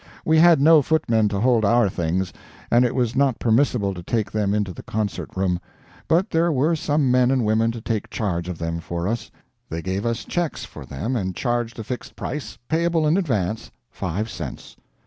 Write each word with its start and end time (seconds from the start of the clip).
We 0.25 0.39
had 0.39 0.59
no 0.59 0.81
footmen 0.81 1.29
to 1.29 1.39
hold 1.39 1.63
our 1.63 1.87
things, 1.87 2.33
and 2.71 2.83
it 2.83 2.95
was 2.95 3.15
not 3.15 3.37
permissible 3.37 3.93
to 3.93 4.01
take 4.01 4.31
them 4.31 4.51
into 4.55 4.73
the 4.73 4.81
concert 4.81 5.29
room; 5.35 5.59
but 6.07 6.31
there 6.31 6.51
were 6.51 6.75
some 6.75 7.11
men 7.11 7.29
and 7.29 7.45
women 7.45 7.69
to 7.71 7.81
take 7.81 8.09
charge 8.09 8.49
of 8.49 8.57
them 8.57 8.79
for 8.79 9.07
us. 9.07 9.29
They 9.69 9.83
gave 9.83 10.03
us 10.03 10.25
checks 10.25 10.65
for 10.65 10.87
them 10.87 11.15
and 11.15 11.35
charged 11.35 11.77
a 11.77 11.83
fixed 11.83 12.15
price, 12.15 12.57
payable 12.67 13.05
in 13.05 13.15
advance 13.15 13.69
five 13.91 14.27
cents. 14.27 14.75